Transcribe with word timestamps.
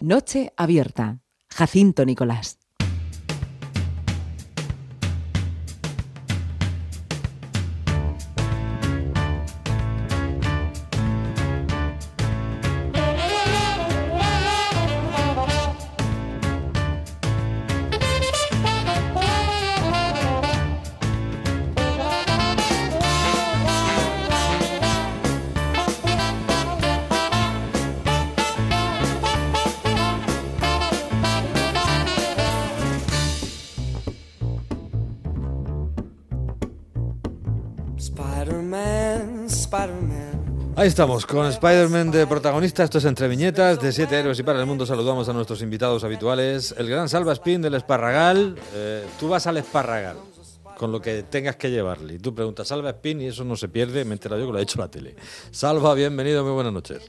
Noche 0.00 0.54
abierta. 0.56 1.20
Jacinto 1.50 2.06
Nicolás. 2.06 2.59
Ahí 40.80 40.88
estamos, 40.88 41.26
con 41.26 41.44
Spider-Man 41.44 42.10
de 42.10 42.26
protagonista. 42.26 42.82
Esto 42.82 42.96
es 42.96 43.04
Entre 43.04 43.28
Viñetas, 43.28 43.78
de 43.82 43.92
Siete 43.92 44.18
Héroes 44.18 44.38
y 44.38 44.42
para 44.42 44.58
el 44.60 44.64
Mundo. 44.64 44.86
Saludamos 44.86 45.28
a 45.28 45.34
nuestros 45.34 45.60
invitados 45.60 46.04
habituales. 46.04 46.74
El 46.78 46.88
gran 46.88 47.06
Salva 47.06 47.34
Spin 47.34 47.60
del 47.60 47.74
Esparragal. 47.74 48.56
Eh, 48.72 49.04
tú 49.20 49.28
vas 49.28 49.46
al 49.46 49.58
Esparragal 49.58 50.16
con 50.78 50.90
lo 50.90 51.02
que 51.02 51.24
tengas 51.24 51.56
que 51.56 51.70
llevarle. 51.70 52.14
Y 52.14 52.18
tú 52.18 52.34
preguntas, 52.34 52.68
Salva 52.68 52.88
Spin, 52.88 53.20
y 53.20 53.26
eso 53.26 53.44
no 53.44 53.56
se 53.56 53.68
pierde. 53.68 54.06
Me 54.06 54.14
entero 54.14 54.38
yo 54.38 54.46
que 54.46 54.52
lo 54.52 54.58
ha 54.58 54.62
hecho 54.62 54.78
la 54.78 54.90
tele. 54.90 55.16
Salva, 55.50 55.92
bienvenido, 55.92 56.42
muy 56.44 56.54
buenas 56.54 56.72
noches. 56.72 57.02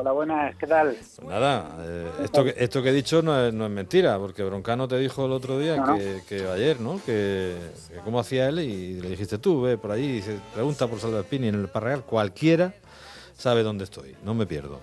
Hola, 0.00 0.12
buenas, 0.12 0.56
¿qué 0.56 0.66
tal? 0.66 0.96
Pues 0.96 1.28
nada, 1.28 1.76
eh, 1.80 2.08
esto, 2.24 2.42
que, 2.42 2.54
esto 2.56 2.82
que 2.82 2.88
he 2.88 2.92
dicho 2.94 3.20
no 3.20 3.38
es, 3.38 3.52
no 3.52 3.66
es 3.66 3.70
mentira, 3.70 4.18
porque 4.18 4.42
Broncano 4.42 4.88
te 4.88 4.96
dijo 4.96 5.26
el 5.26 5.32
otro 5.32 5.58
día 5.58 5.76
que, 6.26 6.48
ayer, 6.48 6.80
¿no? 6.80 7.02
Que, 7.04 7.54
cómo 8.02 8.18
hacía 8.18 8.48
él 8.48 8.60
y 8.60 8.94
le 8.94 9.10
dijiste 9.10 9.36
tú, 9.36 9.60
ve 9.60 9.76
por 9.76 9.98
y 9.98 10.22
se 10.22 10.38
pregunta 10.54 10.86
por 10.86 11.00
Salva 11.00 11.20
Spini 11.20 11.48
en 11.48 11.56
el 11.56 11.68
Parreal, 11.68 12.02
cualquiera 12.02 12.72
sabe 13.36 13.62
dónde 13.62 13.84
estoy, 13.84 14.16
no 14.24 14.32
me 14.32 14.46
pierdo. 14.46 14.80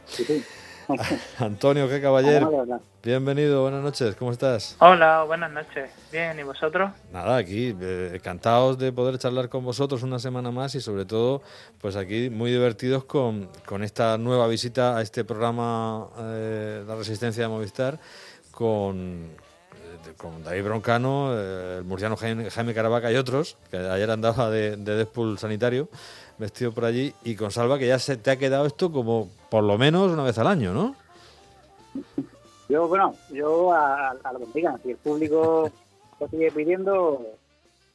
Antonio, 1.40 1.90
qué 1.90 2.02
caballero. 2.02 2.82
Bienvenido, 3.04 3.62
buenas 3.62 3.84
noches, 3.84 4.16
¿cómo 4.16 4.32
estás? 4.32 4.76
Hola, 4.80 5.24
buenas 5.24 5.52
noches. 5.52 5.92
Bien, 6.12 6.40
¿y 6.40 6.44
vosotros? 6.44 6.92
Nada, 7.12 7.38
aquí 7.38 7.76
eh, 7.80 8.12
encantados 8.16 8.78
de 8.78 8.92
poder 8.92 9.18
charlar 9.18 9.50
con 9.50 9.64
vosotros 9.66 10.04
una 10.04 10.20
semana 10.20 10.52
más 10.52 10.76
y 10.76 10.82
sobre 10.82 11.06
todo, 11.06 11.42
pues 11.80 11.96
aquí 11.96 12.30
muy 12.30 12.52
divertidos 12.52 13.04
con, 13.06 13.50
con 13.66 13.84
esta 13.84 14.18
nueva 14.18 14.48
visita 14.48 14.98
a 14.98 15.02
este 15.02 15.26
programa 15.26 16.08
eh, 16.20 16.84
La 16.88 16.96
Resistencia 16.96 17.44
de 17.44 17.50
Movistar 17.50 18.00
con, 18.52 19.30
eh, 19.76 20.14
con 20.16 20.44
David 20.44 20.64
Broncano, 20.64 21.38
el 21.38 21.84
murciano 21.84 22.16
Jaime, 22.18 22.74
Caravaca 22.74 23.12
y 23.12 23.16
otros, 23.16 23.58
que 23.70 23.78
ayer 23.78 24.10
andaba 24.10 24.50
de, 24.50 24.78
de 24.78 24.96
Deadpool 24.96 25.38
sanitario 25.38 25.90
vestido 26.38 26.72
por 26.72 26.86
allí, 26.86 27.14
y 27.24 27.36
con 27.36 27.52
Salva, 27.52 27.80
que 27.80 27.88
ya 27.88 28.00
se 28.00 28.18
te 28.18 28.32
ha 28.32 28.38
quedado 28.38 28.66
esto 28.66 28.92
como 28.92 29.30
por 29.50 29.64
lo 29.64 29.78
menos 29.78 30.12
una 30.12 30.24
vez 30.24 30.38
al 30.38 30.48
año, 30.48 30.74
¿no? 30.74 30.96
Yo, 32.70 32.88
bueno, 32.88 33.16
yo 33.32 33.72
a, 33.74 34.14
lo 34.34 34.40
que 34.40 34.46
digan, 34.54 34.82
si 34.84 34.92
el 34.92 34.98
público 34.98 35.72
lo 36.20 36.28
sigue 36.28 36.52
pidiendo, 36.52 37.26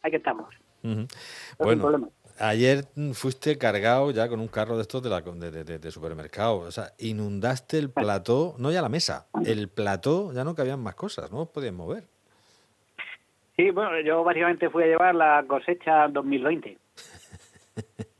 ahí 0.02 0.10
que 0.10 0.16
estamos. 0.16 0.48
Bueno, 1.58 2.10
ayer 2.38 2.84
fuiste 3.12 3.58
cargado 3.58 4.10
ya 4.10 4.28
con 4.28 4.40
un 4.40 4.48
carro 4.48 4.76
de 4.76 4.82
estos 4.82 5.02
de, 5.02 5.10
la, 5.10 5.20
de, 5.20 5.90
supermercado, 5.90 6.58
o 6.58 6.70
sea, 6.70 6.92
inundaste 6.98 7.78
el 7.78 7.90
plató, 7.90 8.54
no 8.58 8.72
ya 8.72 8.82
la 8.82 8.88
mesa, 8.88 9.26
el 9.44 9.68
plató, 9.68 10.32
ya 10.32 10.42
no 10.42 10.54
cabían 10.54 10.80
más 10.80 10.94
cosas, 10.94 11.30
no 11.30 11.42
os 11.42 11.48
podías 11.48 11.74
mover. 11.74 12.04
Sí, 13.56 13.70
bueno, 13.70 14.00
yo 14.00 14.24
básicamente 14.24 14.70
fui 14.70 14.84
a 14.84 14.86
llevar 14.86 15.14
la 15.14 15.44
cosecha 15.46 16.08
2020. 16.08 16.78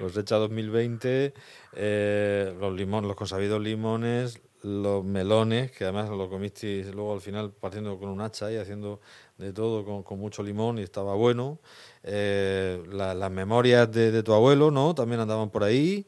cosecha 0.00 0.36
2020, 0.36 1.34
eh, 1.74 2.56
los 2.58 2.72
limones, 2.74 3.08
los 3.08 3.16
consabidos 3.16 3.60
limones, 3.60 4.42
los 4.62 5.04
melones, 5.04 5.70
que 5.72 5.84
además 5.84 6.10
lo 6.10 6.28
comiste 6.28 6.84
luego 6.92 7.14
al 7.14 7.20
final 7.20 7.52
partiendo 7.52 7.98
con 7.98 8.08
un 8.08 8.20
hacha 8.20 8.50
y 8.50 8.56
haciendo 8.56 9.00
de 9.38 9.52
todo 9.52 10.04
con, 10.04 10.18
mucho 10.18 10.42
limón 10.42 10.78
y 10.78 10.82
estaba 10.82 11.14
bueno. 11.14 11.58
Eh, 12.02 12.82
las 12.90 13.30
memorias 13.30 13.90
de, 13.90 14.22
tu 14.22 14.32
abuelo, 14.34 14.70
¿no? 14.70 14.94
También 14.94 15.20
andaban 15.20 15.50
por 15.50 15.64
ahí. 15.64 16.04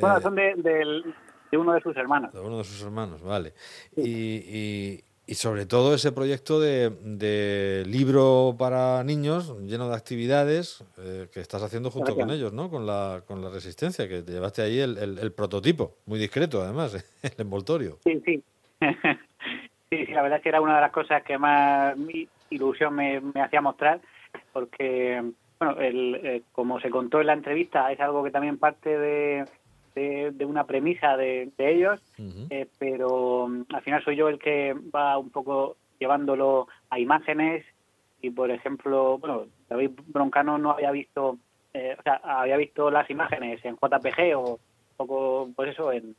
bueno, 0.00 0.20
son 0.20 0.34
de, 0.34 1.04
uno 1.52 1.72
de 1.72 1.80
sus 1.80 1.96
hermanos. 1.96 2.32
De 2.32 2.40
uno 2.40 2.58
de 2.58 2.64
sus 2.64 2.82
hermanos, 2.82 3.22
vale. 3.22 3.54
y, 3.96 5.04
y 5.28 5.34
sobre 5.34 5.66
todo 5.66 5.94
ese 5.94 6.10
proyecto 6.10 6.58
de, 6.58 7.84
libro 7.86 8.56
para 8.58 9.04
niños 9.04 9.54
lleno 9.60 9.90
de 9.90 9.94
actividades 9.94 10.82
eh, 10.96 11.28
que 11.30 11.40
estás 11.40 11.62
haciendo 11.62 11.90
junto 11.90 12.16
con 12.16 12.30
ellos, 12.30 12.54
¿no? 12.54 12.70
Con 12.70 12.86
la, 12.86 13.22
con 13.26 13.42
la 13.42 13.50
resistencia, 13.50 14.08
que 14.08 14.22
te 14.22 14.32
llevaste 14.32 14.62
ahí 14.62 14.80
el, 14.80 14.96
el, 14.96 15.32
prototipo, 15.32 15.96
muy 16.06 16.18
discreto 16.18 16.62
además, 16.62 16.94
el 17.22 17.32
envoltorio. 17.36 17.98
Sí, 18.04 18.20
sí. 18.24 18.42
sí, 19.90 20.06
la 20.06 20.22
verdad 20.22 20.38
es 20.38 20.42
que 20.42 20.48
era 20.48 20.62
una 20.62 20.76
de 20.76 20.80
las 20.80 20.92
cosas 20.92 21.22
que 21.22 21.36
más 21.36 21.94
ilusión 22.48 22.94
me, 22.94 23.20
hacía 23.42 23.60
mostrar, 23.60 24.00
porque, 24.54 25.22
bueno, 25.58 25.78
el, 25.78 26.14
eh, 26.24 26.42
como 26.52 26.80
se 26.80 26.88
contó 26.88 27.20
en 27.20 27.26
la 27.26 27.34
entrevista, 27.34 27.92
es 27.92 28.00
algo 28.00 28.24
que 28.24 28.30
también 28.30 28.56
parte 28.56 28.98
de 28.98 29.44
de, 29.94 30.44
una 30.44 30.64
premisa 30.64 31.16
de, 31.16 31.50
ellos, 31.58 32.00
eh, 32.50 32.66
pero 32.78 33.48
mm, 33.48 33.64
al 33.74 33.82
final 33.82 34.04
soy 34.04 34.16
yo 34.16 34.28
el 34.28 34.38
que 34.38 34.74
va 34.94 35.18
un 35.18 35.30
poco 35.30 35.76
llevándolo 35.98 36.68
a 36.90 36.98
imágenes 36.98 37.64
y, 38.20 38.30
por 38.30 38.50
ejemplo, 38.50 39.18
bueno, 39.18 39.46
David 39.68 39.90
Broncano 40.06 40.58
no 40.58 40.72
había 40.72 40.90
visto, 40.90 41.38
eh, 41.74 41.96
o 41.98 42.02
sea, 42.02 42.20
había 42.24 42.56
visto 42.56 42.90
las 42.90 43.08
imágenes 43.10 43.64
en 43.64 43.76
JPG 43.76 44.36
o, 44.36 44.58
poco, 44.96 45.50
pues 45.54 45.70
eso, 45.70 45.92
en, 45.92 46.16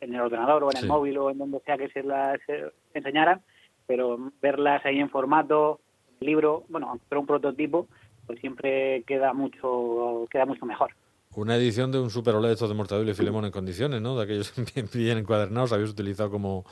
el 0.00 0.20
ordenador 0.20 0.64
o 0.64 0.70
en 0.70 0.78
el 0.78 0.86
móvil 0.86 1.18
o 1.18 1.30
en 1.30 1.38
donde 1.38 1.60
sea 1.60 1.76
que 1.76 1.88
se 1.88 2.02
las 2.02 2.38
eh, 2.48 2.70
enseñaran, 2.94 3.42
pero 3.86 4.18
verlas 4.40 4.84
ahí 4.86 5.00
en 5.00 5.10
formato, 5.10 5.80
libro, 6.20 6.64
bueno, 6.68 6.98
pero 7.08 7.20
un 7.20 7.26
prototipo, 7.26 7.88
pues 8.26 8.40
siempre 8.40 9.02
queda 9.06 9.32
mucho, 9.32 10.26
queda 10.30 10.46
mucho 10.46 10.64
mejor. 10.64 10.94
Una 11.34 11.56
edición 11.56 11.90
de 11.90 11.98
un 11.98 12.10
super 12.10 12.34
OLED 12.34 12.58
de 12.58 12.74
Mortadelo 12.74 13.10
y 13.10 13.14
Filemón 13.14 13.44
en 13.46 13.50
condiciones, 13.50 14.00
¿no? 14.02 14.16
De 14.16 14.24
aquellos 14.24 14.52
bien, 14.94 15.18
encuadernados, 15.18 15.72
habéis 15.72 15.90
utilizado 15.90 16.30
como... 16.30 16.64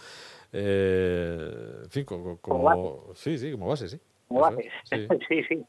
Eh, 0.53 1.81
en 1.85 1.91
fin, 1.91 2.05
como, 2.05 3.13
sí, 3.15 3.39
sí, 3.39 3.53
como 3.53 3.69
base, 3.69 3.89
sí. 3.89 4.01
Como 4.29 4.41
base, 4.41 4.69
sí, 5.29 5.43
sí. 5.45 5.65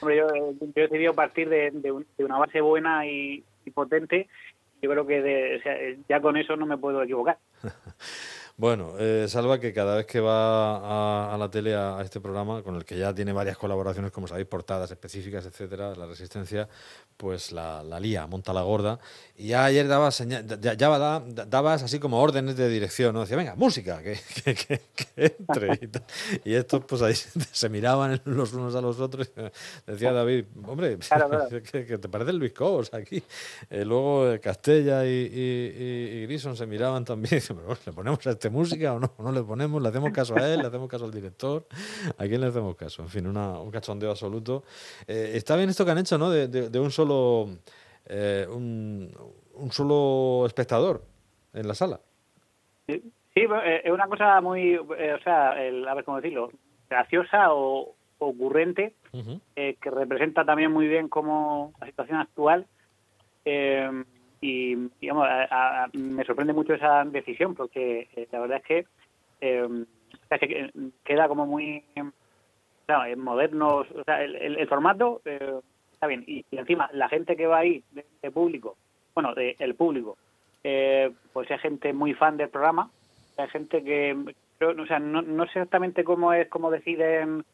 Hombre, 0.00 0.16
yo, 0.16 0.26
yo, 0.60 0.68
he 0.74 0.80
decidido 0.82 1.14
partir 1.14 1.48
de, 1.48 1.70
de, 1.70 2.24
una 2.24 2.38
base 2.38 2.60
buena 2.60 3.06
y, 3.06 3.44
potente. 3.74 4.28
Yo 4.80 4.90
creo 4.90 5.06
que 5.06 6.02
ya 6.08 6.20
con 6.20 6.36
eso 6.36 6.56
no 6.56 6.66
me 6.66 6.78
puedo 6.78 7.02
equivocar. 7.02 7.38
Bueno, 8.56 8.94
eh, 8.98 9.26
Salva 9.28 9.58
que 9.58 9.72
cada 9.72 9.96
vez 9.96 10.06
que 10.06 10.20
va 10.20 11.32
a, 11.34 11.36
la 11.38 11.50
tele 11.50 11.74
a, 11.74 12.00
este 12.02 12.20
programa, 12.20 12.62
con 12.62 12.76
el 12.76 12.84
que 12.84 12.98
ya 12.98 13.14
tiene 13.14 13.32
varias 13.32 13.56
colaboraciones, 13.56 14.12
como 14.12 14.28
sabéis, 14.28 14.46
portadas 14.46 14.90
específicas, 14.90 15.46
etcétera, 15.46 15.94
la 15.96 16.06
resistencia, 16.06 16.68
pues 17.16 17.52
la, 17.52 17.82
la 17.82 17.98
lía, 17.98 18.26
monta 18.26 18.52
la 18.52 18.62
gorda. 18.62 18.98
Y 19.36 19.48
ya 19.48 19.64
ayer 19.64 19.88
dabas, 19.88 20.18
ya, 20.26 20.42
ya 20.74 20.76
dabas 21.46 21.82
así 21.82 21.98
como 21.98 22.20
órdenes 22.20 22.56
de 22.56 22.68
dirección, 22.68 23.14
¿no? 23.14 23.20
Decía, 23.20 23.36
venga, 23.36 23.54
música, 23.54 24.02
que, 24.02 24.18
que, 24.44 24.82
entre. 25.16 25.90
Y, 26.44 26.54
estos, 26.54 26.84
pues 26.84 27.00
ahí 27.02 27.14
se 27.52 27.68
miraban 27.68 28.20
los 28.24 28.52
unos 28.52 28.74
a 28.74 28.80
los 28.80 29.00
otros. 29.00 29.30
Decía 29.86 30.12
David, 30.12 30.44
hombre, 30.66 30.98
Que, 31.70 31.98
te 31.98 32.08
parece 32.08 32.32
Luis 32.32 32.52
Cobos 32.52 32.92
aquí. 32.92 33.22
Eh, 33.70 33.84
luego 33.84 34.30
eh, 34.30 34.40
Castella 34.40 35.06
y, 35.06 35.10
y, 35.10 36.26
Grison 36.26 36.56
se 36.56 36.66
miraban 36.66 37.04
también. 37.04 37.42
Y 37.48 37.86
¿le 37.86 37.92
ponemos 37.92 38.26
a 38.26 38.34
este 38.42 38.50
música 38.50 38.94
o 38.94 38.98
no? 38.98 39.12
¿No 39.18 39.30
le 39.30 39.42
ponemos? 39.42 39.80
¿Le 39.80 39.88
hacemos 39.88 40.10
caso 40.10 40.34
a 40.36 40.48
él? 40.48 40.60
¿Le 40.60 40.66
hacemos 40.66 40.88
caso 40.88 41.04
al 41.04 41.12
director? 41.12 41.64
¿A 42.18 42.24
quién 42.24 42.40
le 42.40 42.48
hacemos 42.48 42.74
caso? 42.74 43.02
En 43.02 43.08
fin, 43.08 43.24
una, 43.28 43.60
un 43.60 43.70
cachondeo 43.70 44.10
absoluto. 44.10 44.64
Eh, 45.06 45.32
está 45.34 45.56
bien 45.56 45.68
esto 45.68 45.84
que 45.84 45.92
han 45.92 45.98
hecho, 45.98 46.18
¿no? 46.18 46.28
De, 46.28 46.48
de, 46.48 46.80
un 46.80 46.90
solo... 46.90 47.50
Eh, 48.06 48.44
un, 48.50 49.14
un, 49.54 49.70
solo 49.70 50.44
espectador 50.44 51.04
en 51.54 51.68
la 51.68 51.74
sala. 51.74 52.00
Sí, 52.88 53.00
eh, 53.36 53.82
es 53.84 53.92
una 53.92 54.08
cosa 54.08 54.40
muy, 54.40 54.76
o 54.76 55.18
sea, 55.22 55.62
el, 55.64 55.86
a 55.86 55.94
ver 55.94 56.04
cómo 56.04 56.20
decirlo, 56.20 56.50
graciosa 56.90 57.54
o 57.54 57.94
ocurrente, 58.18 58.94
que 59.54 59.90
representa 59.90 60.44
también 60.44 60.72
muy 60.72 60.88
bien 60.88 61.08
como 61.08 61.72
la 61.80 61.86
situación 61.86 62.18
actual. 62.18 62.66
Eh, 63.44 64.04
y 64.42 64.74
digamos, 65.00 65.28
me 65.92 66.24
sorprende 66.24 66.52
mucho 66.52 66.74
esa 66.74 67.04
decisión 67.04 67.54
porque 67.54 68.08
eh, 68.16 68.26
la 68.32 68.40
verdad 68.40 68.58
es 68.58 68.64
que, 68.64 68.86
eh, 69.40 69.68
queda 71.04 71.28
como 71.28 71.46
muy 71.46 71.84
moderno, 73.16 73.76
o 73.76 74.04
sea, 74.04 74.22
el, 74.24 74.66
formato 74.66 75.22
eh, 75.24 75.60
está 75.92 76.08
bien. 76.08 76.24
Y, 76.26 76.44
encima 76.50 76.90
la 76.92 77.08
gente 77.08 77.36
que 77.36 77.46
va 77.46 77.58
ahí 77.58 77.84
de, 77.92 78.30
público, 78.32 78.76
bueno, 79.14 79.32
de, 79.32 79.54
el 79.60 79.76
público, 79.76 80.18
pues 81.32 81.50
es 81.50 81.60
gente 81.60 81.92
muy 81.92 82.12
fan 82.14 82.36
del 82.36 82.50
programa. 82.50 82.90
Hay 83.38 83.48
gente 83.48 83.84
que, 83.84 84.16
o 84.60 84.86
sea, 84.86 84.98
no, 84.98 85.22
no 85.22 85.44
sé 85.44 85.50
exactamente 85.50 86.02
cómo 86.02 86.32
es, 86.32 86.48
cómo 86.48 86.72
deciden 86.72 87.44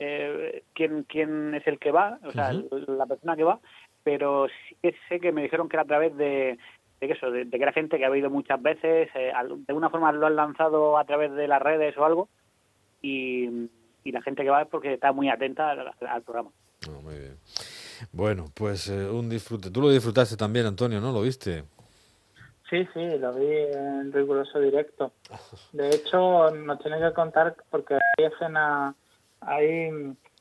eh, 0.00 0.64
quién, 0.74 1.04
quién 1.04 1.54
es 1.54 1.64
el 1.68 1.78
que 1.78 1.92
va, 1.92 2.18
o 2.24 2.32
sea, 2.32 2.52
la 2.52 3.06
persona 3.06 3.36
que 3.36 3.44
va, 3.44 3.60
pero 4.04 4.46
sí 4.68 4.76
que 4.80 4.94
sé 5.08 5.18
que 5.18 5.32
me 5.32 5.42
dijeron 5.42 5.68
que 5.68 5.76
era 5.76 5.82
a 5.82 5.86
través 5.86 6.16
de, 6.16 6.58
de 7.00 7.06
que 7.06 7.14
eso, 7.14 7.30
de, 7.30 7.48
que 7.48 7.56
era 7.56 7.72
gente 7.72 7.98
que 7.98 8.04
ha 8.04 8.16
ido 8.16 8.30
muchas 8.30 8.62
veces, 8.62 9.08
eh, 9.14 9.32
de 9.32 9.64
alguna 9.68 9.90
forma 9.90 10.12
lo 10.12 10.26
han 10.26 10.36
lanzado 10.36 10.98
a 10.98 11.04
través 11.04 11.32
de 11.32 11.48
las 11.48 11.60
redes 11.60 11.96
o 11.98 12.04
algo, 12.04 12.28
y, 13.02 13.70
la 14.04 14.22
gente 14.22 14.42
que 14.42 14.50
va 14.50 14.62
es 14.62 14.68
porque 14.68 14.94
está 14.94 15.12
muy 15.12 15.30
atenta 15.30 15.70
al, 15.70 16.22
programa. 16.22 16.50
Ah, 16.86 17.00
muy 17.02 17.18
bien. 17.18 17.38
Bueno, 18.12 18.44
pues 18.54 18.88
eh, 18.88 19.08
un 19.08 19.30
disfrute. 19.30 19.70
Tú 19.70 19.80
lo 19.80 19.90
disfrutaste 19.90 20.36
también, 20.36 20.66
Antonio, 20.66 21.00
¿no? 21.00 21.10
¿Lo 21.10 21.22
viste? 21.22 21.64
Sí, 22.68 22.86
sí, 22.92 23.18
lo 23.18 23.32
vi 23.32 23.46
en 23.46 24.12
riguroso 24.12 24.60
directo. 24.60 25.12
De 25.72 25.88
hecho, 25.88 26.50
nos 26.50 26.78
tiene 26.80 26.98
que 27.00 27.14
contar 27.14 27.56
porque 27.70 27.94
hay 27.94 28.24
escena, 28.26 28.94
hay, 29.40 29.90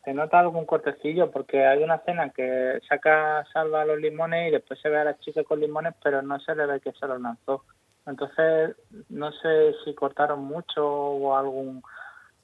se 0.04 0.14
nota 0.14 0.40
algún 0.40 0.66
cortecillo 0.66 1.32
porque 1.32 1.66
hay 1.66 1.84
una 1.84 1.96
escena 1.96 2.30
que 2.30 2.80
saca 2.88 3.46
salva 3.54 3.86
los 3.86 4.00
limones 4.00 4.50
y 4.50 4.52
después 4.52 4.80
se 4.82 4.90
ve 4.90 4.98
a 4.98 5.06
la 5.06 5.18
chica 5.20 5.44
con 5.44 5.60
limones, 5.60 5.94
pero 6.04 6.22
no 6.22 6.40
se 6.40 6.56
le 6.56 6.66
ve 6.66 6.80
que 6.80 6.92
se 6.92 7.08
los 7.08 7.22
lanzó. 7.22 7.64
Entonces, 8.06 8.76
no 9.10 9.32
sé 9.32 9.74
si 9.84 9.94
cortaron 9.94 10.44
mucho 10.44 10.86
o 10.86 11.36
algún... 11.38 11.82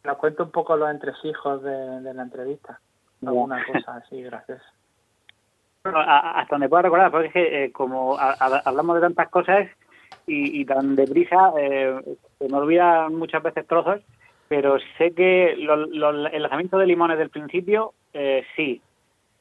Nos 0.04 0.18
cuento 0.18 0.44
un 0.44 0.52
poco 0.52 0.78
los 0.78 0.90
entresijos 0.90 1.62
de, 1.62 2.02
de 2.02 2.14
la 2.14 2.24
entrevista. 2.24 2.80
Alguna 3.26 3.66
cosa 3.66 3.96
así, 3.96 4.22
gracias. 4.24 4.62
Bueno, 5.84 6.00
hasta 6.00 6.56
donde 6.56 6.70
pueda 6.70 6.84
recordar, 6.84 7.12
porque 7.12 7.28
es 7.28 7.34
que 7.34 7.64
eh, 7.66 7.72
como 7.72 8.18
hablamos 8.20 8.96
de 8.96 9.02
tantas 9.02 9.30
cosas 9.30 9.68
y, 10.28 10.64
tan 10.66 10.96
deprisa, 10.96 11.54
eh, 11.58 12.00
se 12.38 12.50
me 12.50 12.58
olvidan 12.58 13.16
muchas 13.16 13.42
veces 13.42 13.66
trozos, 13.66 14.02
pero 14.50 14.78
sé 14.98 15.14
que 15.14 15.54
el 15.54 16.42
lanzamiento 16.42 16.78
de 16.78 16.88
limones 16.88 17.18
del 17.18 17.30
principio, 17.30 17.94
eh, 18.14 18.44
sí. 18.56 18.82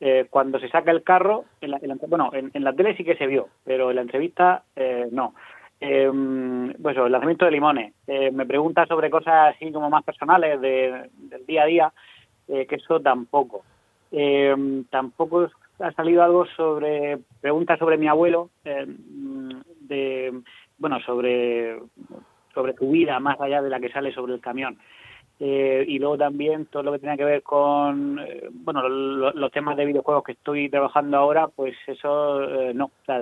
Eh, 0.00 0.26
cuando 0.31 0.60
se 0.60 0.69
saca 0.69 0.93
el 0.93 1.02
carro, 1.02 1.44
en 1.60 1.72
la, 1.72 1.81
bueno, 2.06 2.31
en, 2.32 2.62
la 2.62 2.72
tele 2.72 2.96
sí 2.96 3.02
que 3.02 3.16
se 3.16 3.26
vio, 3.26 3.49
pero 3.64 3.90
en 3.90 3.96
la 3.96 4.02
entrevista 4.02 4.62
no. 5.10 5.34
pues 5.81 6.96
el 6.96 7.10
lanzamiento 7.10 7.46
de 7.46 7.50
limones. 7.50 7.94
me 8.06 8.46
pregunta 8.46 8.87
sobre 8.87 9.10
cosas 9.10 9.56
así 9.56 9.72
como 9.72 9.90
más 9.90 10.05
personales 10.05 10.60
del 10.60 11.46
día 11.49 11.62
a 11.64 11.66
día, 11.66 11.93
que 12.46 12.76
eso 12.76 13.00
tampoco. 13.00 13.64
tampoco 14.88 15.49
ha 15.81 15.93
salido 15.93 16.22
algo 16.22 16.46
sobre 16.56 17.19
preguntas 17.40 17.78
sobre 17.78 17.96
mi 17.96 18.08
abuelo, 18.08 18.50
eh, 18.64 18.87
de 19.81 20.40
bueno 20.78 21.00
sobre 21.00 21.78
sobre 22.58 22.75
su 22.75 22.90
vida 22.90 23.20
más 23.20 23.40
allá 23.40 23.62
de 23.62 23.70
la 23.70 23.78
que 23.78 23.93
sale 23.93 24.12
sobre 24.12 24.34
el 24.34 24.40
camión. 24.40 24.76
Eh, 25.38 25.84
y 25.87 26.00
luego 26.00 26.19
también 26.19 26.66
todo 26.66 26.82
lo 26.82 26.90
que 26.93 26.99
tiene 26.99 27.16
que 27.16 27.25
ver 27.25 27.43
con 27.44 28.19
eh, 28.19 28.49
bueno 28.50 28.88
los 28.88 29.52
temas 29.52 29.76
de 29.76 29.84
videojuegos 29.84 30.25
que 30.25 30.32
estoy 30.32 30.69
trabajando 30.69 31.16
ahora 31.16 31.46
pues 31.46 31.76
eso 31.87 32.40
no 32.75 32.87
o 32.87 33.05
sea, 33.06 33.20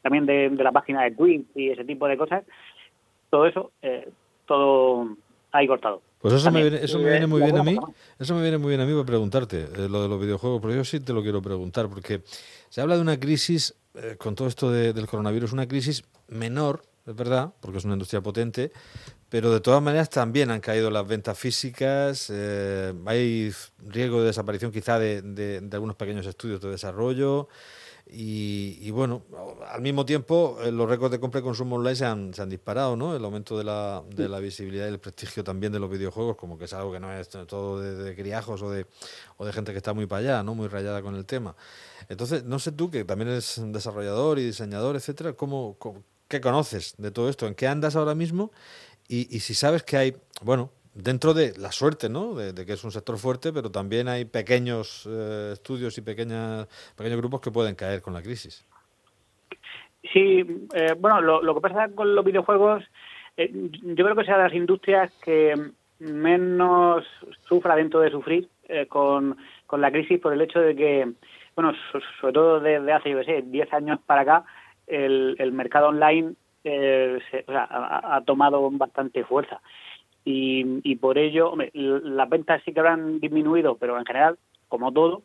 también 0.00 0.24
de, 0.24 0.48
la 0.64 0.72
página 0.72 1.02
de 1.02 1.10
Twitch 1.10 1.44
y 1.54 1.68
ese 1.68 1.84
tipo 1.84 2.08
de 2.08 2.16
cosas 2.16 2.42
todo 3.28 3.44
eso 3.44 3.70
todo 4.46 5.14
ahí 5.52 5.66
cortado 5.66 6.00
pues 6.26 6.34
eso 6.34 6.50
me, 6.50 6.62
viene, 6.62 6.78
eso 6.82 6.98
me 6.98 7.10
viene 7.10 7.26
muy 7.28 7.40
bien 7.40 7.56
a 7.56 7.62
mí. 7.62 7.76
Eso 8.18 8.34
me 8.34 8.42
viene 8.42 8.58
muy 8.58 8.70
bien 8.70 8.80
a 8.80 8.84
mí 8.84 8.92
para 8.92 9.04
preguntarte 9.04 9.68
eh, 9.76 9.88
lo 9.88 10.02
de 10.02 10.08
los 10.08 10.20
videojuegos, 10.20 10.60
porque 10.60 10.76
yo 10.76 10.84
sí 10.84 10.98
te 10.98 11.12
lo 11.12 11.22
quiero 11.22 11.40
preguntar, 11.40 11.88
porque 11.88 12.22
se 12.68 12.80
habla 12.80 12.96
de 12.96 13.02
una 13.02 13.20
crisis 13.20 13.76
eh, 13.94 14.16
con 14.18 14.34
todo 14.34 14.48
esto 14.48 14.70
del 14.70 15.06
coronavirus, 15.06 15.52
una 15.52 15.68
crisis 15.68 16.02
menor, 16.26 16.82
es 17.06 17.14
verdad, 17.14 17.52
porque 17.60 17.78
es 17.78 17.84
una 17.84 17.94
industria 17.94 18.20
potente, 18.20 18.72
pero 19.28 19.52
de 19.52 19.60
todas 19.60 19.82
maneras 19.82 20.10
también 20.10 20.50
han 20.50 20.60
caído 20.60 20.90
las 20.90 21.06
ventas 21.06 21.38
físicas, 21.38 22.30
eh, 22.32 22.92
hay 23.06 23.52
riesgo 23.78 24.20
de 24.20 24.26
desaparición 24.26 24.72
quizá 24.72 24.98
de, 24.98 25.22
de 25.22 25.68
algunos 25.72 25.96
pequeños 25.96 26.26
estudios 26.26 26.60
de 26.60 26.70
desarrollo. 26.70 27.48
Y, 28.08 28.88
bueno, 28.92 29.22
al 29.68 29.82
mismo 29.82 30.06
tiempo 30.06 30.58
eh, 30.62 30.70
los 30.70 30.88
récords 30.88 31.10
de 31.10 31.18
compra 31.18 31.40
y 31.40 31.42
consumo 31.42 31.74
online 31.74 31.96
se 31.96 32.04
han, 32.04 32.32
se 32.34 32.40
han 32.40 32.48
disparado, 32.48 32.94
¿no? 32.96 33.16
El 33.16 33.24
aumento 33.24 33.58
de 33.58 33.64
la, 33.64 34.04
de 34.08 34.28
la 34.28 34.38
visibilidad 34.38 34.86
y 34.86 34.90
el 34.90 35.00
prestigio 35.00 35.42
también 35.42 35.72
de 35.72 35.80
los 35.80 35.90
videojuegos, 35.90 36.36
como 36.36 36.56
que 36.56 36.66
es 36.66 36.72
algo 36.72 36.92
que 36.92 37.00
no 37.00 37.12
es 37.12 37.28
todo 37.28 37.80
de, 37.80 38.14
criajos 38.14 38.62
o 38.62 38.70
de, 38.70 38.86
o 39.38 39.44
de 39.44 39.52
gente 39.52 39.72
que 39.72 39.78
está 39.78 39.92
muy 39.92 40.06
para 40.06 40.20
allá, 40.20 40.42
¿no? 40.44 40.54
Muy 40.54 40.68
rayada 40.68 41.02
con 41.02 41.16
el 41.16 41.26
tema. 41.26 41.56
Entonces, 42.08 42.44
no 42.44 42.60
sé 42.60 42.70
tú, 42.70 42.92
que 42.92 43.04
también 43.04 43.28
eres 43.28 43.60
desarrollador 43.60 44.38
y 44.38 44.44
diseñador, 44.44 44.94
etcétera, 44.94 45.32
¿cómo, 45.32 45.76
qué 46.28 46.40
conoces 46.40 46.94
de 46.98 47.10
todo 47.10 47.28
esto? 47.28 47.46
¿En 47.46 47.54
qué 47.54 47.66
andas 47.66 47.96
ahora 47.96 48.14
mismo? 48.14 48.52
Y, 49.08 49.34
y 49.34 49.40
si 49.40 49.54
sabes 49.54 49.82
que 49.82 49.96
hay, 49.96 50.16
bueno, 50.42 50.70
dentro 50.96 51.34
de 51.34 51.52
la 51.58 51.72
suerte, 51.72 52.08
¿no? 52.08 52.34
De, 52.34 52.64
que 52.64 52.72
es 52.72 52.84
un 52.84 52.90
sector 52.90 53.18
fuerte, 53.18 53.52
pero 53.52 53.70
también 53.70 54.08
hay 54.08 54.24
pequeños 54.24 55.06
eh, 55.08 55.50
estudios 55.52 55.96
y 55.98 56.02
pequeñas, 56.02 56.66
pequeños 56.96 57.18
grupos 57.18 57.40
que 57.40 57.50
pueden 57.50 57.74
caer 57.74 58.00
con 58.00 58.14
la 58.14 58.22
crisis. 58.22 58.66
Sí, 60.12 60.44
eh, 60.74 60.94
bueno, 60.98 61.20
lo, 61.20 61.54
que 61.54 61.60
pasa 61.60 61.88
con 61.94 62.14
los 62.14 62.24
videojuegos, 62.24 62.84
eh, 63.36 63.50
yo 63.52 64.04
creo 64.04 64.16
que 64.16 64.24
sea 64.24 64.38
de 64.38 64.44
las 64.44 64.54
industrias 64.54 65.12
que 65.22 65.54
menos 65.98 67.04
sufra 67.48 67.76
dentro 67.76 68.00
de 68.00 68.10
sufrir 68.10 68.48
con, 68.88 69.36
con 69.66 69.80
la 69.80 69.90
crisis 69.90 70.20
por 70.20 70.32
el 70.32 70.42
hecho 70.42 70.60
de 70.60 70.76
que, 70.76 71.12
bueno, 71.54 71.72
sobre 72.20 72.32
todo 72.32 72.60
desde 72.60 72.92
hace, 72.92 73.10
yo 73.10 73.22
sé, 73.22 73.42
10 73.46 73.72
años 73.72 74.00
para 74.04 74.22
acá, 74.22 74.44
el, 74.86 75.36
el 75.38 75.52
mercado 75.52 75.88
online 75.88 76.34
ha, 77.48 78.16
ha 78.16 78.20
tomado 78.22 78.68
bastante 78.72 79.24
fuerza. 79.24 79.60
Y, 80.28 80.96
por 80.96 81.18
ello 81.18 81.54
las 81.72 82.28
ventas 82.28 82.60
sí 82.64 82.72
que 82.72 82.80
habrán 82.80 83.20
disminuido, 83.20 83.76
pero 83.76 83.96
en 83.96 84.04
general, 84.04 84.36
como 84.68 84.92
todo, 84.92 85.22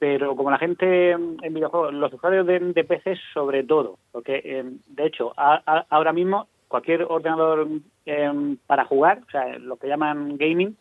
pero 0.00 0.34
como 0.34 0.50
la 0.50 0.58
gente 0.58 1.12
en 1.12 1.54
videojuegos, 1.54 1.94
los 1.94 2.12
usuarios 2.12 2.44
de, 2.44 2.58
de 2.58 2.84
PC 2.84 3.16
sobre 3.32 3.62
todo, 3.62 3.96
porque 4.10 4.42
eh, 4.44 4.64
de 4.88 5.06
hecho 5.06 5.32
ahora 5.36 6.12
mismo 6.12 6.48
cualquier 6.66 7.04
ordenador 7.04 7.68
em, 8.06 8.56
para 8.66 8.84
jugar, 8.84 9.20
o 9.24 9.30
sea, 9.30 9.56
lo 9.58 9.76
que 9.76 9.86
llaman 9.86 10.36
gaming, 10.36 10.76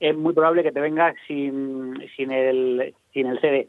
es 0.00 0.16
muy 0.16 0.34
probable 0.34 0.64
que 0.64 0.72
te 0.72 0.80
venga 0.80 1.14
sin, 1.28 2.02
sin, 2.16 2.32
el, 2.32 2.94
sin 3.12 3.28
el 3.28 3.40
CD, 3.40 3.68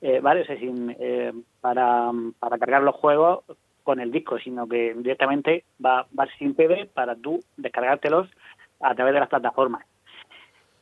eh, 0.00 0.20
¿vale? 0.20 0.42
O 0.42 0.44
sea, 0.44 0.58
sin, 0.58 0.96
eh, 0.98 1.32
para, 1.60 2.10
para 2.38 2.58
cargar 2.58 2.82
los 2.82 2.94
juegos 2.96 3.44
con 3.82 4.00
el 4.00 4.10
disco, 4.12 4.38
sino 4.38 4.68
que 4.68 4.94
directamente 4.94 5.64
va, 5.84 6.06
va 6.18 6.26
sin 6.38 6.54
CD 6.54 6.86
para 6.92 7.16
tú 7.16 7.40
descargártelos 7.56 8.28
a 8.80 8.94
través 8.94 9.14
de 9.14 9.20
las 9.20 9.28
plataformas. 9.28 9.84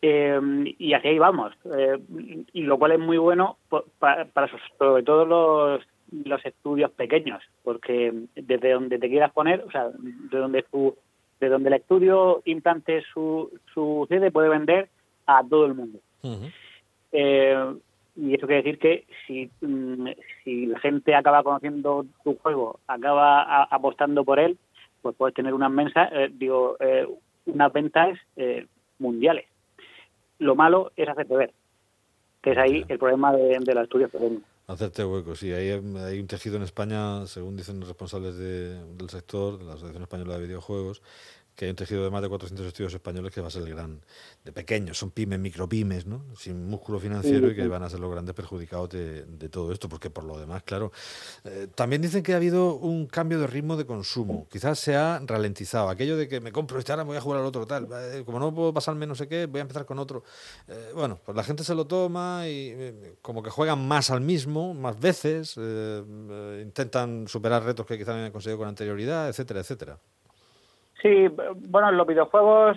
Eh, 0.00 0.40
y 0.78 0.92
así 0.92 1.08
ahí 1.08 1.18
vamos, 1.18 1.52
eh, 1.76 1.98
y 2.52 2.62
lo 2.62 2.78
cual 2.78 2.92
es 2.92 3.00
muy 3.00 3.18
bueno 3.18 3.56
para, 3.98 4.26
para 4.26 4.48
sobre 4.78 5.02
todo 5.02 5.24
los, 5.24 5.82
los 6.24 6.46
estudios 6.46 6.92
pequeños, 6.92 7.42
porque 7.64 8.12
desde 8.36 8.72
donde 8.72 8.98
te 8.98 9.08
quieras 9.08 9.32
poner, 9.32 9.64
o 9.66 9.70
sea, 9.72 9.88
de 9.88 10.38
donde 10.38 10.62
tu, 10.62 10.94
de 11.40 11.48
donde 11.48 11.70
el 11.70 11.74
estudio 11.74 12.42
implante 12.44 13.02
su, 13.12 13.50
su 13.74 14.06
sede 14.08 14.30
puede 14.30 14.48
vender 14.48 14.88
a 15.26 15.42
todo 15.42 15.66
el 15.66 15.74
mundo. 15.74 15.98
eh, 17.12 17.74
y 18.20 18.34
eso 18.34 18.46
quiere 18.46 18.62
decir 18.62 18.78
que 18.78 19.06
si, 19.26 19.48
mm, 19.60 20.08
si 20.42 20.66
la 20.66 20.78
gente 20.80 21.14
acaba 21.14 21.44
conociendo 21.44 22.04
tu 22.24 22.36
juego, 22.38 22.80
acaba 22.88 23.62
apostando 23.64 24.24
por 24.24 24.40
él, 24.40 24.58
pues 25.02 25.14
puedes 25.16 25.34
tener 25.34 25.54
unas 25.54 25.70
mensas, 25.70 26.10
eh, 26.12 26.28
digo, 26.32 26.76
eh, 26.80 27.06
unas 27.46 27.72
ventas 27.72 28.18
eh, 28.36 28.66
mundiales. 28.98 29.46
Lo 30.40 30.56
malo 30.56 30.90
es 30.96 31.08
hacerte 31.08 31.36
ver, 31.36 31.52
que 32.42 32.50
es 32.50 32.58
ahí 32.58 32.84
el 32.88 32.98
problema 32.98 33.32
de, 33.32 33.58
de 33.60 33.74
los 33.74 33.84
estudios 33.84 34.10
pequeños. 34.10 34.42
Hacerte 34.66 35.04
hueco, 35.04 35.36
sí. 35.36 35.52
Hay, 35.52 35.70
hay, 35.70 36.20
un 36.20 36.26
tejido 36.26 36.56
en 36.56 36.62
España, 36.62 37.24
según 37.26 37.56
dicen 37.56 37.78
los 37.78 37.88
responsables 37.88 38.36
del 38.36 39.08
sector, 39.08 39.58
de 39.58 39.64
la 39.64 39.74
Asociación 39.74 40.02
Española 40.02 40.36
de 40.36 40.46
Videojuegos, 40.46 41.02
que 41.58 41.64
hay 41.64 41.70
un 41.70 41.76
tejido 41.76 42.04
de 42.04 42.10
más 42.10 42.22
de 42.22 42.28
400 42.28 42.66
estudios 42.68 42.94
españoles 42.94 43.34
que 43.34 43.40
va 43.40 43.48
a 43.48 43.50
ser 43.50 43.62
el 43.62 43.70
gran, 43.70 44.00
de 44.44 44.52
pequeños, 44.52 44.96
son 44.96 45.10
pymes, 45.10 45.40
micropymes, 45.40 46.06
¿no? 46.06 46.22
sin 46.36 46.68
músculo 46.68 47.00
financiero 47.00 47.50
y 47.50 47.56
que 47.56 47.66
van 47.66 47.82
a 47.82 47.90
ser 47.90 47.98
los 47.98 48.12
grandes 48.12 48.32
perjudicados 48.32 48.90
de, 48.90 49.48
todo 49.50 49.72
esto, 49.72 49.88
porque 49.88 50.08
por 50.08 50.22
lo 50.22 50.38
demás, 50.38 50.62
claro, 50.62 50.92
eh, 51.42 51.66
también 51.74 52.00
dicen 52.00 52.22
que 52.22 52.32
ha 52.32 52.36
habido 52.36 52.76
un 52.76 53.06
cambio 53.06 53.40
de 53.40 53.48
ritmo 53.48 53.76
de 53.76 53.86
consumo, 53.86 54.46
quizás 54.48 54.78
se 54.78 54.94
ha 54.94 55.20
ralentizado, 55.26 55.88
aquello 55.88 56.16
de 56.16 56.28
que 56.28 56.40
me 56.40 56.52
compro 56.52 56.78
este, 56.78 56.92
ahora 56.92 57.02
voy 57.02 57.16
a 57.16 57.20
jugar 57.20 57.40
al 57.40 57.46
otro, 57.46 57.66
tal, 57.66 57.88
eh, 57.92 58.22
como 58.24 58.38
no 58.38 58.54
puedo 58.54 58.72
pasarme 58.72 59.04
no 59.08 59.16
sé 59.16 59.26
qué, 59.26 59.46
voy 59.46 59.58
a 59.58 59.62
empezar 59.62 59.84
con 59.84 59.98
otro. 59.98 60.22
Eh, 60.68 60.92
bueno, 60.94 61.18
pues 61.24 61.34
la 61.34 61.42
gente 61.42 61.64
se 61.64 61.74
lo 61.74 61.88
toma 61.88 62.46
y 62.46 63.16
como 63.20 63.42
que 63.42 63.50
juegan 63.50 63.84
más 63.88 64.10
al 64.10 64.20
mismo, 64.20 64.74
más 64.74 65.00
veces, 65.00 65.56
intentan 66.62 67.26
superar 67.26 67.64
retos 67.64 67.84
que 67.84 67.98
quizás 67.98 68.14
habían 68.14 68.30
conseguido 68.30 68.58
con 68.58 68.68
anterioridad, 68.68 69.28
etcétera, 69.28 69.58
etcétera. 69.58 69.98
Sí, 71.02 71.28
bueno, 71.68 71.92
los 71.92 72.06
videojuegos, 72.06 72.76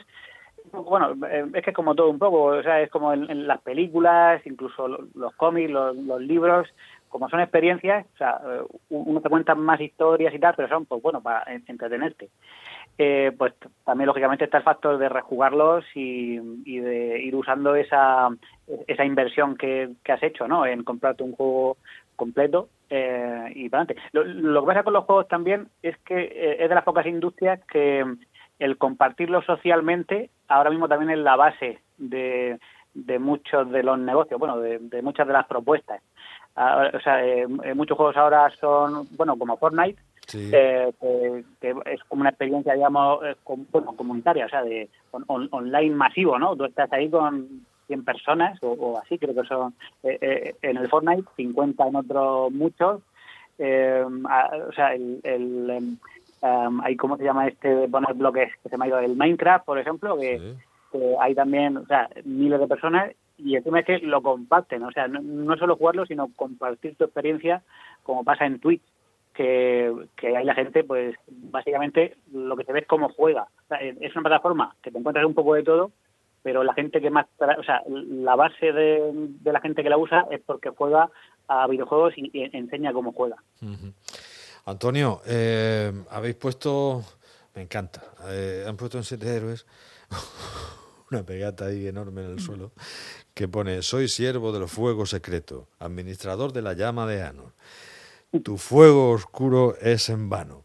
bueno, 0.71 1.15
eh, 1.27 1.45
es 1.53 1.63
que 1.63 1.71
es 1.71 1.75
como 1.75 1.95
todo 1.95 2.09
un 2.09 2.19
poco, 2.19 2.43
o 2.43 2.63
sea, 2.63 2.81
es 2.81 2.89
como 2.89 3.13
en, 3.13 3.47
las 3.47 3.61
películas, 3.61 4.45
incluso 4.45 4.87
los, 4.87 5.33
cómics, 5.35 5.71
los, 5.71 6.21
libros, 6.21 6.67
como 7.09 7.29
son 7.29 7.41
experiencias, 7.41 8.05
o 8.13 8.17
sea, 8.17 8.39
eh, 8.45 8.61
uno 8.89 9.21
te 9.21 9.29
cuenta 9.29 9.55
más 9.55 9.81
historias 9.81 10.33
y 10.33 10.39
tal, 10.39 10.53
pero 10.55 10.69
son, 10.69 10.85
pues 10.85 11.01
bueno, 11.01 11.21
para 11.21 11.43
entretenerte. 11.53 12.29
eh, 12.97 13.31
pues 13.37 13.53
también 13.85 14.07
lógicamente 14.07 14.45
está 14.45 14.57
el 14.57 14.63
factor 14.63 14.97
de 14.97 15.09
rejugarlos 15.09 15.83
y, 15.95 16.37
de 16.37 17.19
ir 17.21 17.35
usando 17.35 17.75
esa, 17.75 18.29
esa 18.87 19.05
inversión 19.05 19.57
que, 19.57 19.89
has 20.07 20.23
hecho, 20.23 20.47
¿no? 20.47 20.65
En 20.65 20.83
comprarte 20.83 21.23
un 21.23 21.33
juego 21.33 21.77
completo 22.15 22.69
eh, 22.91 23.51
y 23.55 23.69
para 23.69 23.83
adelante. 23.83 24.03
Lo, 24.12 24.62
que 24.62 24.67
pasa 24.67 24.83
con 24.83 24.93
los 24.93 25.05
juegos 25.05 25.27
también 25.27 25.69
es 25.81 25.98
que 26.00 26.21
eh, 26.21 26.57
es 26.60 26.69
de 26.69 26.75
las 26.75 26.83
pocas 26.83 27.05
industrias 27.05 27.60
que 27.71 28.05
el 28.60 28.77
compartirlo 28.77 29.41
socialmente 29.41 30.29
ahora 30.48 30.69
mismo 30.69 30.88
también 30.88 31.12
es 31.12 31.19
la 31.19 31.36
base 31.36 31.79
de, 31.98 32.60
de 32.93 33.17
muchos 33.19 33.71
de 33.71 33.81
los 33.81 33.98
negocios, 33.98 34.39
bueno, 34.39 34.60
de, 34.60 35.01
muchas 35.01 35.25
de 35.25 35.33
las 35.33 35.48
propuestas. 35.48 36.01
O 36.53 37.00
sea, 37.00 37.24
muchos 37.74 37.95
juegos 37.95 38.17
ahora 38.17 38.50
son, 38.60 39.07
bueno, 39.15 39.38
como 39.38 39.55
Fortnite, 39.57 39.98
eh, 40.33 40.93
que, 41.60 41.75
es 41.86 42.03
como 42.07 42.21
una 42.21 42.29
experiencia, 42.29 42.74
digamos, 42.74 43.24
eh, 43.25 43.36
bueno, 43.71 43.93
comunitaria, 43.95 44.45
o 44.45 44.50
sea, 44.50 44.63
de 44.63 44.89
online 45.27 45.95
masivo, 45.95 46.38
¿no? 46.39 46.55
Tú 46.55 46.65
estás 46.65 46.91
ahí 46.93 47.10
con 47.10 47.65
100 47.91 48.05
personas 48.05 48.60
o, 48.62 48.98
así, 48.98 49.17
creo 49.17 49.36
que 49.36 49.48
son 49.48 49.74
eh, 50.03 50.55
en 50.62 50.77
el 50.77 50.89
Fortnite, 50.89 51.27
50 51.36 51.88
en 51.88 51.95
otros 51.95 52.51
muchos. 52.51 53.01
o 53.60 54.74
sea, 54.74 54.93
el, 54.95 55.19
el 55.24 55.69
em, 55.69 56.81
hay, 56.81 56.95
¿cómo 56.95 57.17
se 57.17 57.24
llama 57.24 57.48
este 57.48 57.67
de 57.75 57.88
poner 57.89 58.13
bloques 58.13 58.51
que 58.63 58.69
se 58.69 58.77
me 58.77 58.86
ha 58.86 58.88
ido? 58.88 59.00
El 59.00 59.17
Minecraft, 59.17 59.65
por 59.65 59.77
ejemplo, 59.77 60.17
que, 60.17 60.55
hay 61.19 61.36
también, 61.36 61.77
o 61.77 61.86
sea, 61.86 62.10
miles 62.25 62.60
de 62.60 62.67
personas 62.67 63.12
y 63.38 63.55
encima 63.55 63.79
es 63.79 63.86
que 63.86 64.00
lo 64.00 64.21
comparten, 64.21 64.83
o 64.83 64.91
sea, 64.91 65.07
no, 65.07 65.21
no 65.21 65.57
solo 65.57 65.75
jugarlo, 65.75 66.05
sino 66.05 66.29
compartir 66.36 66.95
tu 66.95 67.05
experiencia, 67.05 67.63
como 68.03 68.24
pasa 68.24 68.45
en 68.45 68.60
Twitch 68.60 68.83
que, 69.33 69.93
que 70.15 70.36
ahí 70.36 70.45
la 70.45 70.55
gente, 70.55 70.83
pues 70.83 71.15
básicamente 71.27 72.17
lo 72.33 72.55
que 72.55 72.65
se 72.65 72.74
ve 72.74 72.79
es 72.79 72.88
cómo 72.88 73.10
juega. 73.10 73.48
es 73.79 74.13
una 74.15 74.24
plataforma 74.24 74.75
que 74.81 74.91
te 74.91 74.98
encuentras 74.98 75.25
un 75.25 75.33
poco 75.33 75.53
de 75.55 75.63
todo, 75.63 75.91
pero 76.43 76.63
la 76.63 76.74
gente 76.74 77.01
que 77.01 77.10
más, 77.10 77.27
o 77.39 77.63
sea, 77.63 77.83
la 77.88 78.36
base 78.36 78.71
de, 78.71 79.12
de 79.13 79.53
la 79.53 79.62
gente 79.62 79.83
que 79.83 79.89
la 79.89 79.98
usa 79.98 80.25
es 80.31 80.41
porque 80.45 80.69
juega 80.69 81.10
a 81.48 81.67
videojuegos 81.67 82.13
y, 82.15 82.31
enseña 82.33 82.93
cómo 82.93 83.12
juega. 83.12 83.36
Antonio, 84.65 85.21
eh, 85.25 85.91
habéis 86.10 86.36
puesto, 86.36 87.03
me 87.55 87.62
encanta, 87.63 88.01
eh, 88.27 88.63
han 88.67 88.77
puesto 88.77 88.98
en 88.98 89.03
siete 89.03 89.27
héroes 89.27 89.65
una 91.12 91.24
pegata 91.24 91.65
ahí 91.65 91.88
enorme 91.88 92.24
en 92.24 92.31
el 92.31 92.39
suelo 92.39 92.71
que 93.33 93.48
pone, 93.48 93.81
soy 93.81 94.07
siervo 94.07 94.51
de 94.51 94.60
los 94.60 94.71
fuegos 94.71 95.10
secretos, 95.10 95.65
administrador 95.79 96.53
de 96.53 96.62
la 96.62 96.74
llama 96.74 97.05
de 97.05 97.24
Anor. 97.24 97.53
Tu 98.43 98.57
fuego 98.57 99.12
oscuro 99.12 99.75
es 99.81 100.10
en 100.10 100.29
vano. 100.29 100.63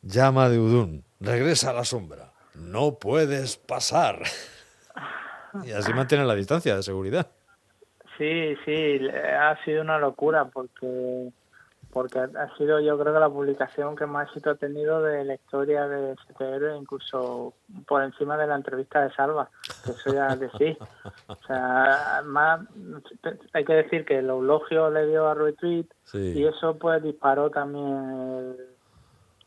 Llama 0.00 0.48
de 0.48 0.58
Udun, 0.58 1.04
regresa 1.20 1.70
a 1.70 1.74
la 1.74 1.84
sombra. 1.84 2.32
No 2.54 2.98
puedes 2.98 3.56
pasar. 3.56 4.22
Y 5.64 5.72
así 5.72 5.92
mantiene 5.92 6.24
la 6.24 6.34
distancia 6.34 6.76
de 6.76 6.82
seguridad. 6.82 7.28
Sí, 8.16 8.56
sí, 8.64 9.00
ha 9.08 9.56
sido 9.64 9.82
una 9.82 9.98
locura 9.98 10.46
porque 10.46 11.30
porque 11.92 12.18
ha 12.18 12.56
sido 12.56 12.80
yo 12.80 12.98
creo 12.98 13.14
que 13.14 13.20
la 13.20 13.30
publicación 13.30 13.96
que 13.96 14.06
más 14.06 14.28
éxito 14.28 14.50
ha 14.50 14.54
tenido 14.56 15.02
de 15.02 15.24
la 15.24 15.34
historia 15.34 15.88
de 15.88 16.14
CTR, 16.16 16.76
incluso 16.76 17.54
por 17.86 18.02
encima 18.02 18.36
de 18.36 18.46
la 18.46 18.56
entrevista 18.56 19.02
de 19.02 19.14
Salva, 19.14 19.48
que 19.84 19.92
eso 19.92 20.12
ya 20.12 20.36
decir. 20.36 20.76
O 21.28 21.36
sea, 21.46 22.22
más, 22.24 22.60
hay 23.52 23.64
que 23.64 23.72
decir 23.72 24.04
que 24.04 24.18
el 24.18 24.28
eulogio 24.28 24.90
le 24.90 25.06
dio 25.06 25.28
a 25.28 25.34
retweet 25.34 25.86
y 26.12 26.44
eso 26.44 26.76
pues 26.78 27.02
disparó 27.02 27.50
también 27.50 28.56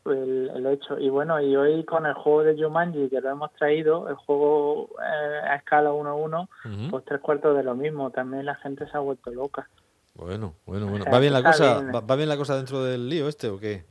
el, 0.06 0.50
el, 0.54 0.66
hecho. 0.66 0.98
Y 0.98 1.08
bueno, 1.08 1.40
y 1.40 1.54
hoy 1.56 1.84
con 1.84 2.06
el 2.06 2.14
juego 2.14 2.42
de 2.44 2.62
Jumanji 2.62 3.08
que 3.08 3.20
lo 3.20 3.30
hemos 3.30 3.52
traído, 3.54 4.08
el 4.08 4.16
juego 4.16 4.88
eh, 5.00 5.48
a 5.48 5.56
escala 5.56 5.90
1-1, 5.90 6.90
pues 6.90 7.04
tres 7.04 7.20
cuartos 7.20 7.56
de 7.56 7.62
lo 7.62 7.74
mismo. 7.74 8.10
También 8.10 8.46
la 8.46 8.54
gente 8.56 8.86
se 8.88 8.96
ha 8.96 9.00
vuelto 9.00 9.30
loca. 9.30 9.68
Bueno, 10.14 10.54
bueno, 10.66 10.86
bueno. 10.88 11.04
¿Va 11.10 11.18
bien 11.18 11.32
la 11.32 11.42
cosa? 11.42 11.82
¿Va 11.90 12.16
bien 12.16 12.28
la 12.28 12.36
cosa 12.36 12.56
dentro 12.56 12.82
del 12.84 13.08
lío 13.08 13.28
este 13.28 13.48
o 13.48 13.58
qué? 13.58 13.84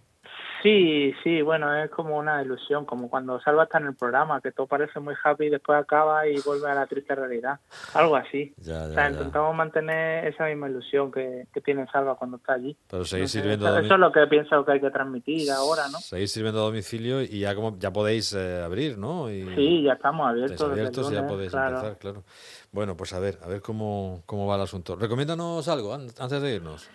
Sí, 0.62 1.14
sí, 1.24 1.42
bueno, 1.42 1.74
es 1.76 1.90
como 1.90 2.18
una 2.18 2.42
ilusión, 2.42 2.86
como 2.86 3.10
cuando 3.10 3.40
Salva 3.42 3.64
está 3.64 3.80
en 3.80 3.88
el 3.88 3.96
programa, 3.96 4.42
que 4.42 4.52
todo 4.52 4.68
parece 4.68 5.00
muy 5.00 5.16
happy 5.24 5.46
y 5.46 5.50
después 5.50 5.80
acaba 5.80 6.28
y 6.28 6.40
vuelve 6.42 6.70
a 6.70 6.76
la 6.76 6.86
triste 6.86 7.16
realidad. 7.16 7.60
Algo 7.94 8.16
así. 8.16 8.54
o 8.60 8.64
sea, 8.64 9.10
intentamos 9.10 9.56
mantener 9.56 10.28
esa 10.28 10.46
misma 10.46 10.70
ilusión 10.70 11.12
que, 11.12 11.48
tiene 11.64 11.86
Salva 11.92 12.16
cuando 12.16 12.38
está 12.38 12.54
allí. 12.54 12.76
Pero 12.90 13.06
seguís 13.06 13.32
sirviendo 13.32 13.68
eso, 13.68 13.80
eso, 13.80 13.94
es 13.94 14.00
lo 14.00 14.12
que 14.12 14.26
pienso 14.28 14.64
que 14.66 14.72
hay 14.74 14.82
que 14.82 14.90
transmitir 14.90 15.52
ahora, 15.52 15.84
¿no? 15.92 16.00
Seguís 16.00 16.32
sirviendo 16.32 16.62
a 16.62 16.66
domicilio 16.66 17.22
y 17.22 17.40
ya 17.40 17.56
como 17.56 17.78
ya 17.78 17.92
podéis 17.92 18.34
eh, 18.34 18.62
abrir, 18.62 18.98
¿no? 18.98 19.28
sí, 19.28 19.84
ya 19.84 19.94
estamos 19.94 20.28
abiertos. 20.28 20.62
abiertos 20.62 21.12
y 21.12 21.16
ya 21.16 21.28
podéis 21.28 21.54
empezar, 21.54 21.98
claro. 21.98 22.24
Bueno, 22.72 22.96
pues 22.96 23.14
a 23.14 23.20
ver, 23.20 23.38
a 23.44 23.48
ver 23.48 23.62
cómo, 23.62 24.24
cómo 24.26 24.48
va 24.48 24.56
el 24.56 24.62
asunto. 24.62 24.96
Recomiéndanos 24.96 25.68
algo 25.68 25.94
antes 25.94 26.42
de 26.42 26.56
irnos. 26.56 26.90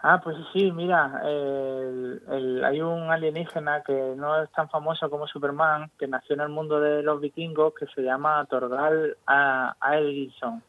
Ah, 0.00 0.20
pues 0.22 0.36
sí, 0.52 0.70
mira, 0.70 1.20
el, 1.24 2.62
hay 2.64 2.80
un 2.80 3.10
alienígena 3.10 3.82
que 3.82 4.14
no 4.16 4.40
es 4.42 4.50
tan 4.52 4.68
famoso 4.68 5.10
como 5.10 5.26
Superman, 5.26 5.90
que 5.98 6.06
nació 6.06 6.34
en 6.34 6.42
el 6.42 6.50
mundo 6.50 6.80
de 6.80 7.02
los 7.02 7.20
vikingos, 7.20 7.74
que 7.74 7.86
se 7.86 8.02
llama 8.02 8.44
Torgal 8.46 9.16
Aelgison. 9.26 10.62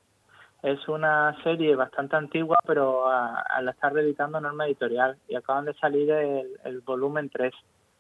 Es 0.64 0.88
una 0.88 1.38
serie 1.44 1.76
bastante 1.76 2.16
antigua, 2.16 2.58
pero 2.66 3.08
la 3.08 3.72
está 3.72 3.90
reeditando 3.90 4.42
Norma 4.42 4.66
Editorial 4.66 5.16
y 5.28 5.36
acaban 5.36 5.66
de 5.66 5.76
salir 5.76 6.10
el, 6.10 6.82
volumen 6.82 7.30
3 7.30 7.54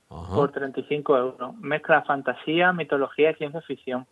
por 0.10 0.52
35 0.52 1.16
euros. 1.16 1.56
Mezcla 1.60 2.02
fantasía, 2.02 2.74
mitología 2.74 3.32
y 3.32 3.36
ciencia 3.36 3.62
ficción. 3.62 4.08